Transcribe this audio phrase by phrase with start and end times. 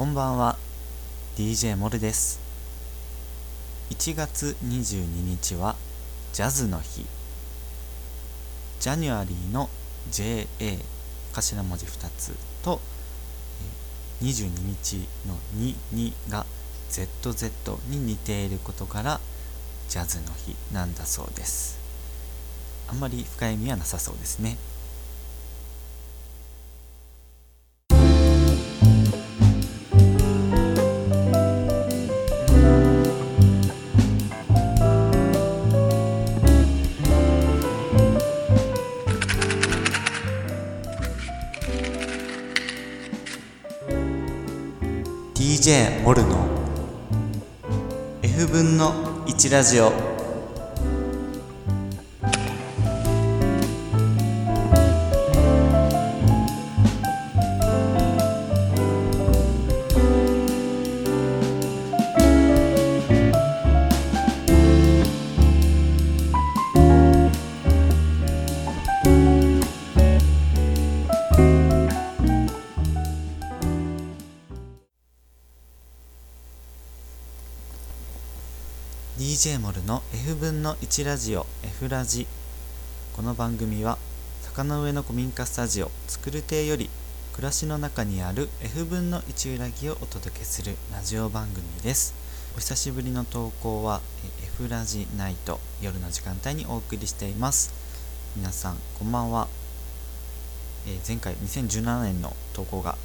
[0.00, 0.56] こんばんは。
[1.36, 2.40] DJ モルです。
[3.90, 5.76] 1月22日は
[6.32, 7.04] ジャズの日。
[8.80, 9.68] ジャニュアリーの
[10.10, 10.46] JA
[11.34, 12.80] 頭文字2つと
[14.22, 16.46] 22日の22が
[16.88, 19.20] ZZ に似ていることから
[19.90, 21.78] ジャズの日なんだそうです。
[22.88, 24.56] あんまり深い意味はなさそうですね。
[49.50, 50.09] ラジオ。
[79.40, 82.26] DJ モルの F 分の1ラジオ F ラジ。
[83.16, 83.96] この番組は
[84.42, 86.90] 坂の上の古民家スタジオ作る亭より
[87.32, 92.12] 暮らしの中にある F 分の1裏木をお届けするラジオ番組です。
[92.54, 94.02] お久しぶりの投稿は
[94.42, 97.72] F ラジナイト夜の時間帯にお送りしています。
[98.36, 99.48] 皆さんこんばんは、
[100.86, 102.98] えー前回2017年の投稿が、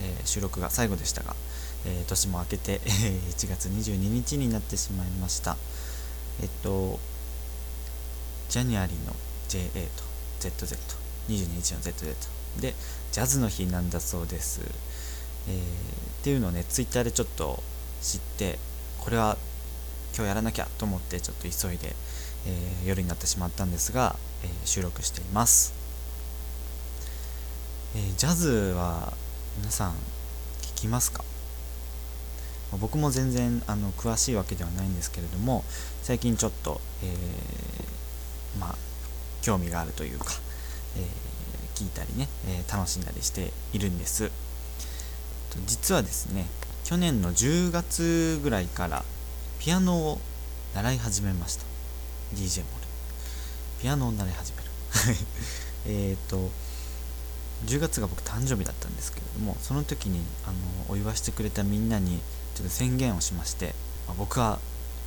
[0.00, 1.34] えー収録が最後でしたが
[1.84, 5.56] えー年も明けて、えー1月22日になってしまいました。
[6.40, 6.98] えっと
[8.48, 9.14] ジャニアリーの
[9.48, 12.14] JA と ZZ22 日の ZZ
[12.60, 12.74] で
[13.12, 14.60] ジャズの日なんだそうです、
[15.48, 15.56] えー
[16.20, 17.62] っていうのをねツイッターでちょっと
[18.02, 18.58] 知って
[18.98, 19.36] これは
[20.14, 21.94] 今日やらなきゃと思ってちょっと急いで、
[22.46, 25.72] えー夜になってしまったんですが、えー収録しています、
[27.94, 29.12] えージャズは
[29.58, 29.92] 皆さん
[30.62, 31.24] 聞きますか？
[32.78, 35.64] 僕も全然あの詳しいわけではないんですけれども
[36.02, 38.74] 最近ちょっと、えーまあ
[39.42, 40.26] 興味があるというか、
[40.96, 41.30] えー
[41.80, 44.30] 聞いたりね、えー楽しんだりしているんです。
[45.66, 46.46] 実はですね
[46.84, 49.04] 去年の10月ぐらいから
[49.58, 50.20] ピアノを
[50.74, 51.64] 習い始めました。
[52.34, 52.86] DJ モル。
[53.80, 54.70] ピアノを習い始める。
[55.86, 56.50] えっと
[57.66, 60.54] 10月が僕誕生日だったんですけれどもその時にあの
[60.88, 62.20] お祝いしてくれたみんなに
[62.60, 63.74] ちょっと宣言をしまして、
[64.06, 64.58] まあ僕は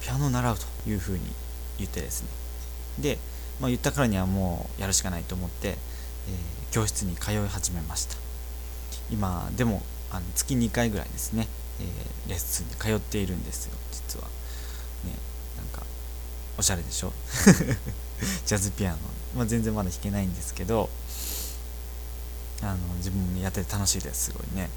[0.02, 1.20] ピアノを習うというふうに
[1.78, 2.30] 言ってですね。
[3.00, 3.18] で、
[3.60, 8.16] まあ、言ったからにはもうやるしかないと思って、えー教室に通い始めました。
[9.12, 11.48] 今でもあの月2回ぐらいですね、
[11.80, 14.26] えーレッスンに通っているんですよ実は。
[15.06, 15.12] ね
[15.58, 15.86] なんか
[16.58, 17.14] おしゃれでしょ？
[18.48, 18.98] ジャズピアノ、
[19.36, 20.90] まあ、全然まだ弾けないんですけど
[22.64, 24.70] あの自分もやってて楽しいですすごいね、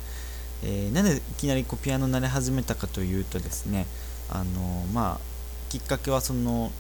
[0.63, 3.87] えーなんでいきなりこうピアノ慣れ始めたかというとですね
[4.31, 5.21] あのまあ
[5.69, 6.71] きっかけはその、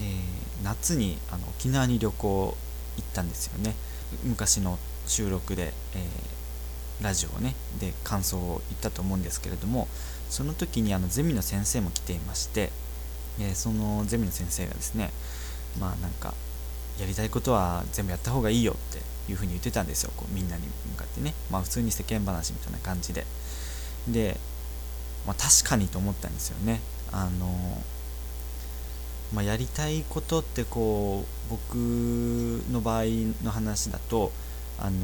[0.00, 2.56] えー夏にあの沖縄に旅行
[2.96, 3.74] 行ったんですよね。
[4.22, 4.78] 昔の
[5.08, 6.32] 収録で、えー
[7.02, 9.88] ラジオをねで感想を言ったと思うんですけれども
[10.30, 12.70] その時にあのゼミの先生も来ていまして、
[13.40, 15.10] えーそのゼミの先生がですね
[15.80, 16.32] まあなんか
[17.00, 20.12] やりたいことは全部やった方がいいよっていうふうに言ってたんですよ。
[20.16, 21.34] こうみんなに向かってね。
[21.50, 23.26] まあ普通に世間話みたいな感じで。
[24.08, 24.38] で、
[25.26, 26.80] まあ、確かにと思ったんですよね。
[27.12, 27.82] あの
[29.34, 31.74] まあ、やりたいことってこう僕
[32.70, 33.04] の場合
[33.42, 34.30] の話だと
[34.78, 34.98] あの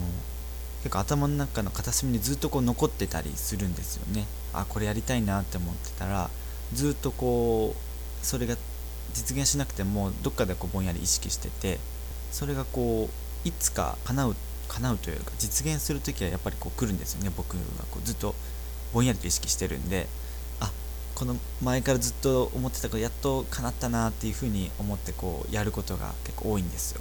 [0.83, 4.27] 結構頭の中の片隅にずっとこう残ってたりするんですよね。
[4.53, 6.31] あこれやりたいなって思ってたら
[6.75, 8.57] ずっとこうそれが
[9.15, 11.79] 実現しなくてもどっかでこうぼんやり意識してて
[12.31, 13.09] それがこ
[13.45, 14.37] ういつか叶う
[14.69, 18.35] 叶うというか実現する時はやっぱりこう来るんですよね僕はこうずっと
[18.93, 20.07] ぼんやりと意識してるんで
[20.61, 20.71] あ
[21.15, 27.01] この前からずっと思ってたことやっと叶ったなっていうふうに思ってこうやることが結構多いんですよ。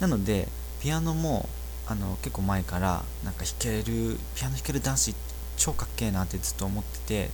[0.00, 0.48] なので
[0.80, 1.48] ピアノも
[1.86, 5.14] あの結構前からなんか弾けるピアノ弾ける男子
[5.56, 7.30] 超かっけえなってずっと思ってて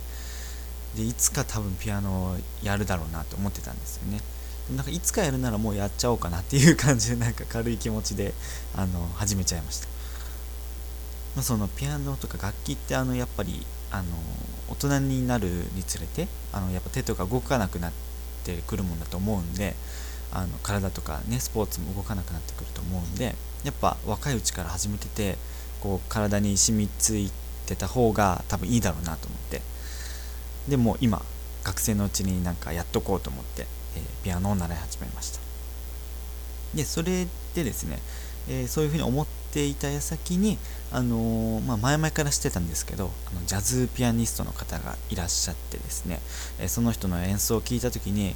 [0.95, 4.19] でいつか多分ピアノをやるだろうなと思ってたんですよね。
[4.67, 8.33] でもなんかいつかやるならもうやっちゃおうかなっていう感じでなんか軽い気持ちで
[8.75, 9.87] あの始めちゃいました、
[11.35, 14.05] まあ、そのピアノとか楽器ってあのやっぱりあの
[14.69, 17.91] 大人になるにつれてあのやっぱ手とか動かなくなっ
[18.43, 19.75] てくるもんだと思うんで
[20.31, 25.37] あの体とかねスポーツも動かなくなってくると思うんでやっぱ若いうちから始めてて
[25.79, 27.31] こう体に染みつい
[27.67, 29.74] てた方が多分いいだろうなと思って。
[30.67, 31.21] でも今
[31.63, 33.65] 学生のうちになんかやっとこうと思って、
[33.95, 35.39] えー、ピアノを習い始めました。
[36.75, 37.99] でそれでですね、
[38.49, 40.57] えー、そういうふうに思っていた矢先に、
[40.91, 46.19] あのー、まあ、前々からしてたんですけどあのジャズピアニストの方がいらっしゃってですね、
[46.59, 48.35] えその人の演奏を聞いた時に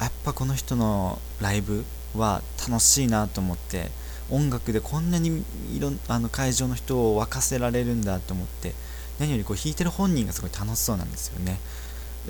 [0.00, 1.84] やっぱこの人のライブ
[2.16, 3.90] は楽しいなと思って
[4.30, 5.44] 音楽でこんなに
[5.74, 8.74] いろあの会場の人を沸かせられるんだと思って
[9.20, 11.60] 何よりこう弾いてる本人がすごい楽しそうなんですよね。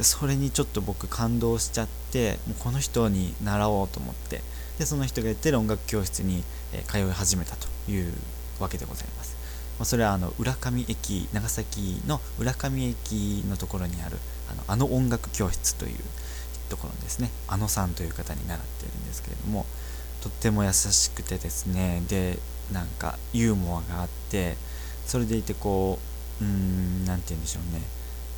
[0.03, 4.43] それにちょっと僕感動しちゃってもうこの人に習おうと思って。
[4.79, 6.43] でその人がやってる音楽教室に、
[6.73, 8.15] え通い始めたという
[8.59, 9.37] わけでございます、
[9.79, 14.17] ま、それはあの浦上駅長崎の浦上駅のところにある
[14.51, 15.99] あのあの音楽教室という
[16.71, 17.31] ところですね。
[17.47, 19.67] あのさんという方に習っているんですけれども
[20.23, 22.03] とっても優しくてですね。
[22.09, 22.39] で
[22.73, 24.57] なんかユーモアがあって
[25.07, 26.10] それでいてこう
[26.41, 27.83] うーん何て言うんでしょうね。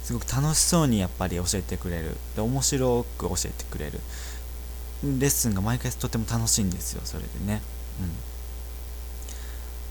[0.02, 2.16] すごく楽しそうにやっぱり教えてくれる。
[2.34, 4.00] で面白く教えてくれる。
[5.02, 7.60] レッスンが毎回とても楽しいんですよそれでね。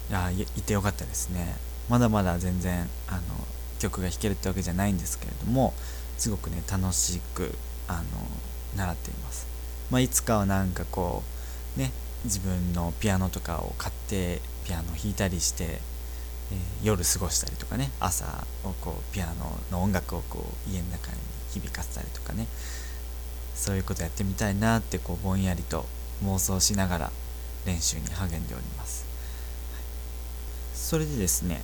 [0.10, 0.16] うん。
[0.36, 1.56] いやいてよかったですね。
[1.90, 3.22] まだまだ全然あの
[3.80, 5.74] 曲が弾けるってわけじゃないんですけれども
[6.18, 7.56] すごくね楽しく
[7.88, 8.04] あの
[8.78, 9.48] 習っています。
[9.90, 11.24] まあ、いつかはなんかこ
[11.76, 11.92] うね
[12.24, 15.82] 自分のピアノとかを買ってピアノ弾いたりして、
[16.52, 18.26] えー、夜過ごしたりとかね朝
[18.64, 21.18] をこうピアノの音楽をこう家の中に
[21.52, 22.48] 響かせたりとかね
[23.56, 25.86] そういうことやってみたいなってこうぼんやりと
[26.24, 27.12] 妄想しながら
[27.66, 29.06] 練習に励んでおります、
[29.74, 29.84] はい、
[30.74, 31.62] それでですね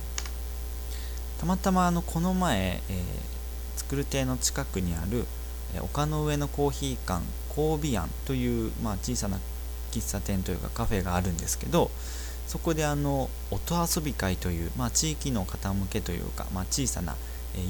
[1.40, 5.26] たまたまあのこの前、えー、作る亭の近くにある
[5.74, 9.38] え丘の上のコーヒー館コービアンという、まあ、小さな
[9.90, 11.90] 喫茶店というかカフェがあるんですけど
[12.48, 17.14] そこであの音遊び会という、まあ、地域の方向けというか、まあ、小さな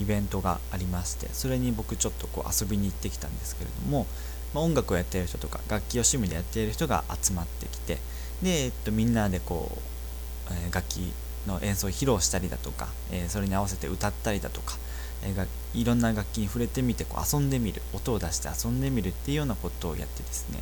[0.01, 4.07] イベントがありましてそれに僕ちょっとこう遊びに行ってきたんですけれども、
[4.55, 7.99] まあ、音楽をやっている人とか楽器を趣味でやっている人が集まってきて
[8.43, 9.79] で、えっと、みんなでこう、
[10.53, 11.13] えー、楽器
[11.47, 14.77] の演奏を披露したりだとか、えー、それに合わせて歌ったりだとか、
[15.25, 20.61] えー、いろんな楽器に触れてみてこう遊んでみる音を出して遊んでみるっていうようなことをやってですね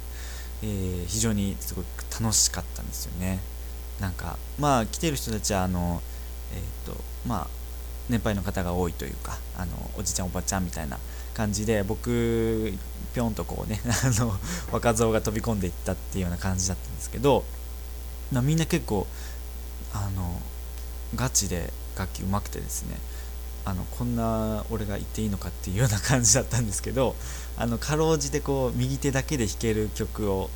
[0.62, 1.86] えー、非常にすごく
[2.22, 3.40] 楽しかったんですよね。
[4.00, 6.02] なんかまあ来てる人たちはあの
[6.52, 7.46] えっ、ー、とまあ
[8.08, 10.98] 年配の方が多いというかあのおじちゃんおばちゃんみたいな
[11.34, 12.72] 感じで僕
[13.14, 14.34] ぴょんとこうね あの
[14.70, 17.44] 若造が飛び込んでいったっていうような感じだったんですけど、
[18.30, 19.06] まあ、みんな結構
[19.92, 20.40] あの
[21.14, 22.98] ガチで楽器うまくてですね
[23.64, 27.16] あのこんな俺が言っていいのかっていうような感じだったんですけど
[27.56, 30.50] あのかろうじてこう右手だけで弾ける曲を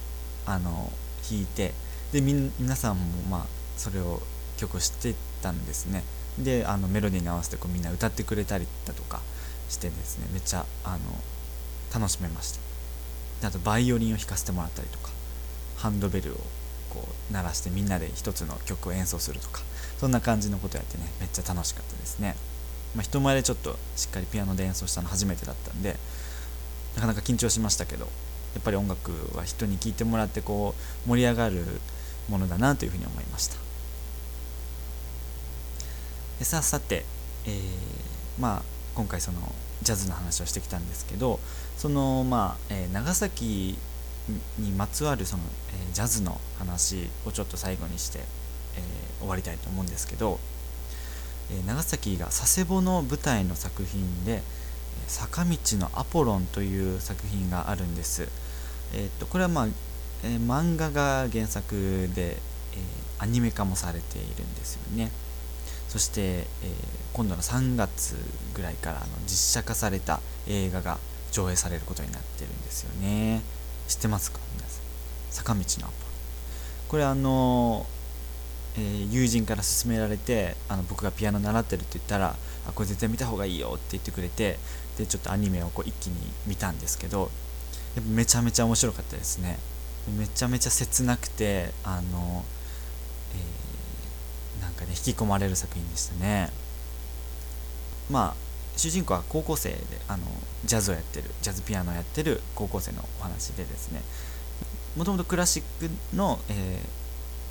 [0.46, 0.92] あの
[1.28, 1.74] 弾いて
[2.12, 3.46] で皆さんもまあ
[3.76, 4.20] それを
[4.56, 6.02] 曲を知ってたんですね。
[6.38, 9.20] であのメロディーに合わせてこうみんな歌ってくれたりだとか
[9.68, 10.26] してですね。
[10.32, 10.98] めっちゃあの
[11.94, 12.52] 楽しめまし
[13.40, 13.48] た。
[13.48, 15.10] あとバイオリンを弾かせてもらったりとか
[15.76, 16.36] ハンドベルを
[16.90, 19.62] こう鳴らしてみんなで一つの曲を演奏するとか
[19.98, 22.36] そんな感じのことやってねめっちゃ楽しかったですね。
[22.94, 25.96] まあ、人前でちょっとしっかりピアノで演奏したの初めてだったんで
[26.96, 28.06] なかなか緊張しましたけど
[28.54, 30.74] やっぱり音楽は人に聴いてもらってこ
[31.06, 31.80] う盛り上がる
[32.30, 33.56] ものだなというふうに思いました
[36.38, 37.04] でさあさて、
[37.46, 38.62] えー、まあ
[38.94, 39.38] 今回その
[39.82, 41.38] ジャズの話をしてきたんですけど
[41.76, 43.76] そのまあ、えー、長崎
[44.58, 48.22] にまつわるその、えー、ジャズの話をちょっと最後にして、え、
[49.18, 50.38] 終わりたいと思うんですけど
[51.52, 54.42] え長崎が佐世保の舞台の作品で
[55.08, 58.28] 「坂道のアポロン」という作品があるんです。
[58.92, 59.68] えー、っとこれはまあ、
[60.24, 65.10] えー、漫画が原作で、えー、アニメ化もされているんですよね。
[65.88, 66.46] そして、え
[67.12, 68.14] 今度の3月
[68.54, 70.98] ぐらいからあの実写化された映画が
[71.32, 73.42] 上映されることになってるんですよね。
[73.88, 74.38] 知ってますか？
[74.56, 74.82] 皆さん。
[75.30, 75.90] 坂道のアポロ。
[76.88, 77.86] これあの
[78.76, 82.36] えー、友人から勧められてあの僕がピアノ習ってるって言ったら
[82.68, 84.58] あこれ絶対見た方がいいよって言ってくれて
[84.96, 86.14] でちょっとアニメをこう一気に
[86.46, 87.30] 見たんですけど
[87.96, 89.58] やっぱめちゃめちゃ面白かったですね
[90.08, 92.44] めちゃめちゃ切なくてあの、
[93.34, 96.50] えー、なんかね引き込まれる作品でしたね。
[98.10, 98.34] まあ
[98.76, 99.78] 主人公は高校生で
[100.08, 100.24] あの
[100.64, 104.00] ジャズをやってるジャズピアノをやってる高校生のお話でですね。
[104.96, 107.00] もともとクラシックの、えー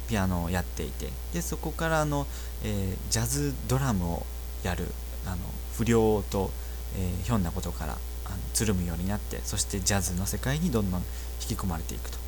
[0.10, 2.26] ピアノをやっていてでそこからあの、
[2.64, 4.26] えー、ジャズドラムを
[4.64, 4.88] やる
[5.26, 5.38] あの
[5.78, 6.50] 不良と、
[6.98, 7.94] えー、ひょんなことから
[8.26, 11.02] あのつるむようになってそしてジャズの世界にどんどん
[11.42, 12.19] 引き込まれていくと。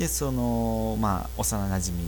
[0.00, 1.98] でそのまあ幼なじみ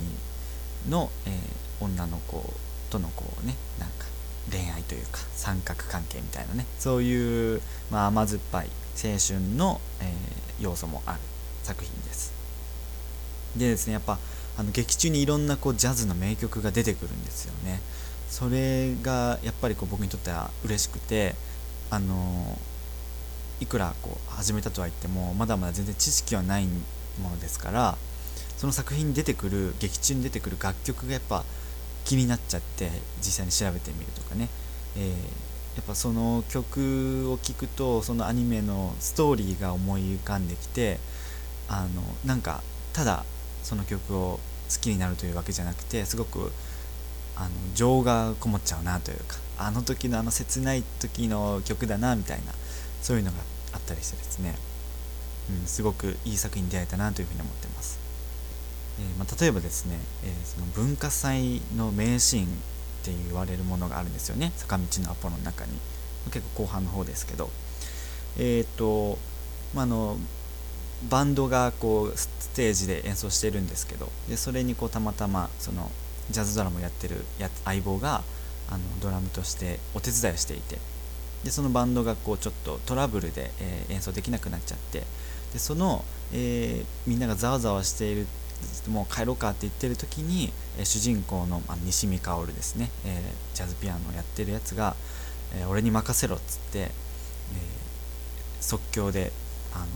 [0.89, 2.43] の、えー、女の子
[2.91, 4.07] とのこうねなんか
[4.51, 11.19] 恋愛というか三角関係みたいなねそういう、まあ、甘酸っぱい青春の、えー、要素もある
[11.63, 12.33] 作品です。
[13.59, 14.19] でですねやっぱ
[14.57, 17.83] あの劇中にいろんなこうジャズの名曲が出てくるんですよね。
[18.31, 21.35] それがやっぱりこう僕にとっては嬉しくて
[21.91, 22.59] あの
[23.61, 26.67] いくらこう始めたとは言ってもまだまだ全然知識はない
[27.21, 27.97] ものですから
[28.57, 31.45] その作品に出てくる劇中に出てくる楽曲がやっぱ
[32.05, 34.49] 気になっちゃって実際に調べてみるとかね、
[34.97, 35.13] えー、
[35.77, 40.99] やっぱその曲を聴くとそのアニメのストーリーが思い浮かんできて
[41.69, 43.25] あのなんかただ
[43.63, 44.39] その曲を
[44.69, 46.53] 好きになるというわけじゃなくてすごく
[47.37, 52.53] あの情がこもっちゃうなというかあの時のあの切ない時の曲だなみたいな
[53.01, 53.39] そういうのが
[53.73, 54.55] あったりしてですね、
[55.51, 57.99] うん、すごくいい作品に出会えたなというふうに思ってます、
[59.01, 62.47] えー、まあ、例えばですね、えー、その文化祭の名シーン
[63.03, 64.53] って言われるものがあるんですよね。
[64.57, 65.73] 坂道のアポロの中に。
[66.31, 67.51] 結構後半の方ですけど。
[68.39, 69.19] えっ、と、
[69.75, 70.17] まあ、の
[71.11, 74.11] バンドがこうステージで演奏してるんですけど。
[74.29, 75.91] でそれにこうたまたまその
[76.31, 78.23] ジャズドラムをやってるや相棒が
[78.71, 80.79] あのドラムとしてお手伝いをしていて。
[81.43, 85.03] でそのバンドがこうちょっとトラブルで、えー、演奏できなくなっちゃって。
[85.53, 88.27] でその、えー、みんながざわざわしている
[88.89, 94.95] もう帰ろうかって言ってる時に、えー、主人公の、まあ、西見薫ですね、えー、ジャズピアノをやってるやつが、
[95.55, 96.91] え、俺に任せろっつって、え
[98.61, 99.33] 即興で
[99.75, 99.87] あの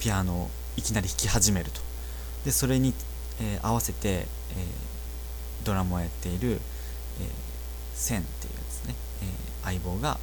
[0.00, 1.80] ピアノをいきなり弾き始めると。
[2.44, 2.94] でそれに、
[3.40, 4.26] え合わせて、え
[5.64, 6.58] ドラムをやっている、えー、
[7.94, 9.26] センっていうやつね、え
[9.64, 10.18] 相棒が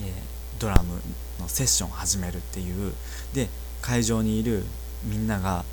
[0.00, 0.12] え
[0.58, 1.00] ドラム
[1.40, 2.92] のセッションを始めるっていう
[3.34, 3.48] で
[3.80, 4.64] 会場にいる
[5.04, 5.64] みんなが、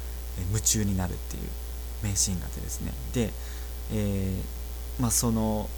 [0.49, 1.43] 夢中になるっていう
[2.03, 2.91] 名シーンがあってですね。
[3.13, 3.31] で、
[3.93, 5.69] えー、まあ、その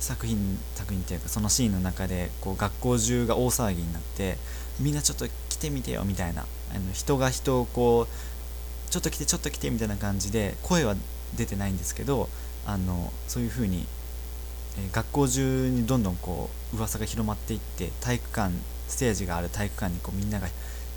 [0.00, 4.36] 作品作品っていうかそのシーンの中でこう学校中が大騒ぎになって
[4.78, 10.94] みんなちょっと来てみてよみたいなあの人が人をこうちょっと来てちょっと来てみたいな感じで声は
[11.36, 12.28] 出てないんですけど
[12.66, 13.86] あのそういう風に
[14.78, 18.54] え学校中にどんどんこう噂が広まっていって体育館
[18.88, 20.48] ステージがある体育館にこうみんなが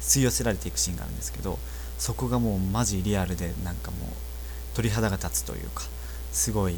[0.01, 1.57] 吸い寄せられていくシーンがあるんですけど
[1.97, 4.09] そこがもうマジリアルでなんかもう
[4.75, 5.83] 鳥肌が立つというか
[6.31, 6.75] すごい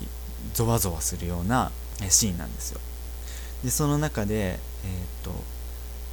[0.53, 1.71] ゾワゾワするような
[2.09, 2.79] シーンなんですよ。
[3.63, 5.31] でその中で、えーと、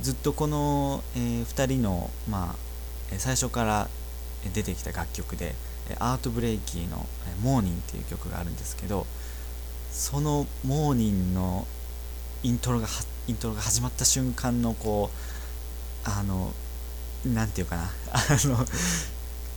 [0.02, 3.88] ずっとこの、えー、2人の、まあ、最初から
[4.52, 5.54] 出てきた楽曲で
[5.98, 7.06] アートブレイキーの
[7.40, 9.06] 「モーニング」っていう曲があるんですけど
[9.92, 11.66] そのモーニングの
[12.42, 12.86] イントロが
[13.26, 15.10] イントロが始まった瞬間のこ
[16.06, 16.52] うあの
[17.26, 17.90] なんていうかな。
[18.12, 18.64] あの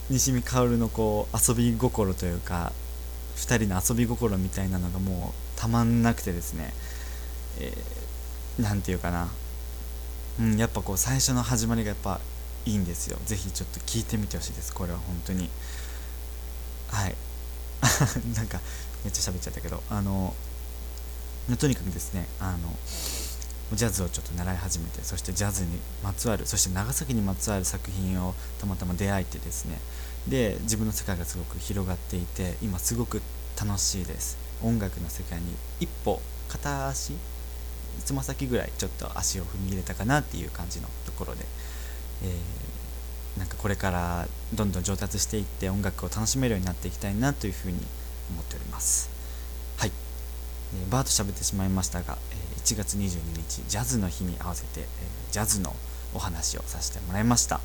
[0.09, 2.73] 西見薫のこう遊び心というか
[3.37, 6.73] 2人の遊び心みたいなのがもうたまんなくてですね、
[7.59, 9.29] えー、なんていうかな、
[10.39, 12.19] うん、やっぱこう最初の始まりがやっぱ
[12.65, 13.17] いいんですよ。
[13.25, 14.73] ぜひちょっと聞いてみてほしいです。
[14.73, 15.49] これは本当に。
[16.89, 17.15] はい。
[18.35, 18.59] なんか
[19.03, 20.33] めっちゃ喋っちゃったけどあの
[21.59, 22.57] とにかくですねあの
[23.75, 29.79] ジャズをちょっと習い始めてそしてジャズにまつわるそして長崎にまつわる作品をたまたま出会えてですね
[30.27, 33.21] で自分の世界がすごく広がっていて今すごく
[33.59, 34.37] 楽しいです。
[34.63, 37.13] 音楽の世界に一歩片足
[38.05, 41.45] つま先ぐらいちょっと足を踏み入れたかなっていう感じのところで、
[42.23, 47.79] えー、なんかこれからどんどん上達していって音楽を楽しめるようになっていきたいなというふうに
[48.31, 49.09] 思っております。
[49.77, 49.91] はい、
[50.73, 54.85] えー、バーと喋ってしまいましたが、えー1月22日ジャズの日に合わせて、え
[55.31, 55.75] ジャズの
[56.13, 57.59] お話をさせてもらいました。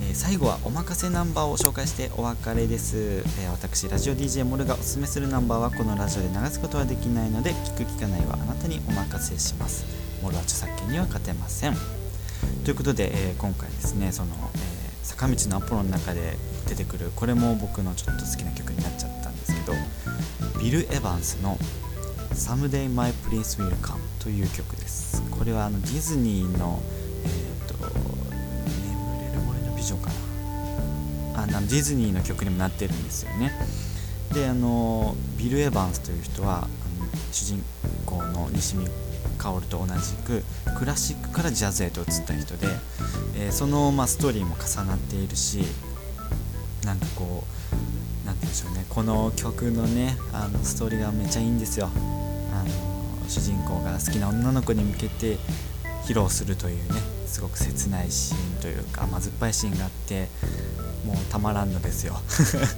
[0.00, 9.84] え最後はおまかせナンバーを紹介してお別れです、えー、私ラジオ DJ モルがおすすめするナンバーはこのラジオで流すことはできないので聞く聞かないはあなたにお任せします。
[10.22, 11.76] モルは著作権には勝てません。
[12.64, 19.74] ということで、えー、今回ですねその、えー坂道のアポロの中で出てくるこれも僕のちょっと好きな曲になっちゃったんですけど
[20.58, 21.58] ビル・エヴァンスの
[22.32, 25.22] 「Someday My Prince Will Come」という曲です。
[25.30, 26.82] これはあのディズニーの
[27.24, 31.42] えっ、と「眠れる森の美女」かな。
[31.42, 33.52] あのディズニーの曲にもなってるんですよね。
[34.32, 36.68] であのビル・エヴァンスという人はあの
[37.30, 37.62] 主人
[38.06, 38.88] 公の西見
[39.34, 40.42] 薫と同じく
[40.78, 42.66] クラシックからジャズへと移った人で、
[43.36, 45.64] えー、その、まあ、ストーリーも重なっているし
[46.84, 51.90] なんかこう何て言うんでしょうねこの曲のねあのストーリーがめちゃいいんですよ。
[52.52, 55.38] あの主人公が好きな女の子に向けて
[56.04, 60.28] 披露するというねすごく切ないシーンというか甘酸っぱいシーンがあって
[61.04, 62.20] もうたまらんのですよ。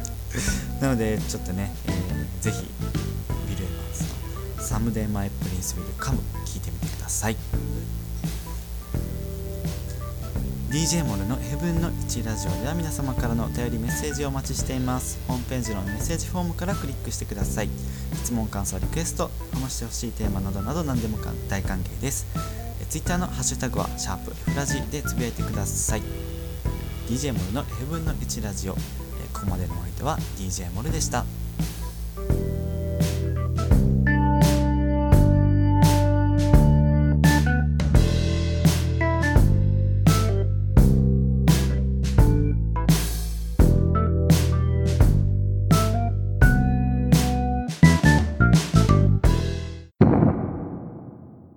[0.81, 2.71] なのでちょっとね、えー、ぜひ・
[4.67, 7.37] Someday My Prince Will Come 聞いてみてください。
[10.71, 15.21] DJ モルのヘブンの1ラジオでは皆様からのお便りメッセージをお待ちしています。
[15.29, 17.69] ホームページのメッセージフォームからクリックしてください。
[18.15, 21.19] 質問感想リクエスト話してほしいテーマなどなど何でも
[21.49, 22.27] 大歓迎です。
[22.83, 26.03] え Twitter のハッシュタグはシャープ F ラジでつぶやいてください。
[27.09, 28.75] DJ モルのヘブンの1ラジオ。
[28.75, 31.25] ここまでのお相手は DJ モルでした。